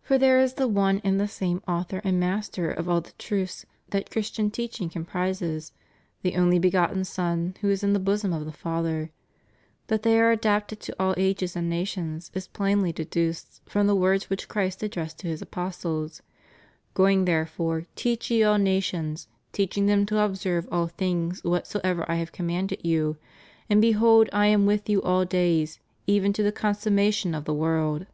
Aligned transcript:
For 0.00 0.16
there 0.16 0.40
is 0.40 0.54
the 0.54 0.66
one 0.68 1.02
and 1.04 1.20
the 1.20 1.28
same 1.28 1.62
Author 1.68 2.00
and 2.02 2.18
Master 2.18 2.70
of 2.70 2.88
all 2.88 3.02
the 3.02 3.12
truths 3.18 3.66
that 3.90 4.10
Christian 4.10 4.50
teaching 4.50 4.88
comprises: 4.88 5.70
the 6.22 6.34
only' 6.34 6.58
begotten 6.58 7.04
Son 7.04 7.54
who 7.60 7.68
is 7.68 7.84
in 7.84 7.92
the 7.92 7.98
bosom 7.98 8.32
of 8.32 8.46
the 8.46 8.52
Father} 8.52 9.10
That 9.88 10.02
they 10.02 10.18
are 10.18 10.30
adapted 10.30 10.80
to 10.80 10.96
all 10.98 11.12
ages 11.18 11.54
and 11.54 11.68
nations 11.68 12.30
is 12.32 12.48
plainly 12.48 12.90
deduced 12.90 13.60
from 13.66 13.86
the 13.86 13.94
words 13.94 14.30
which 14.30 14.48
Christ 14.48 14.82
addressed 14.82 15.18
to 15.18 15.26
His 15.28 15.42
apostles: 15.42 16.22
\joing 16.96 17.26
therefore 17.26 17.84
teach 17.96 18.30
ye 18.30 18.42
all 18.42 18.56
nations: 18.56 19.28
teaching 19.52 19.84
them 19.84 20.06
to 20.06 20.24
observe 20.24 20.66
\dl 20.70 20.86
things 20.90 21.44
whatsoever 21.44 22.10
I 22.10 22.14
have 22.14 22.32
commanded 22.32 22.80
you: 22.82 23.18
and 23.68 23.82
behold 23.82 24.30
I 24.32 24.48
%m 24.48 24.64
with 24.64 24.88
you 24.88 25.02
all 25.02 25.26
days 25.26 25.80
even 26.06 26.32
to 26.32 26.42
the 26.42 26.50
consummation 26.50 27.34
of 27.34 27.44
the 27.44 27.52
world? 27.52 28.06